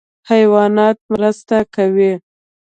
[0.29, 2.11] حیوانات مرسته کوي.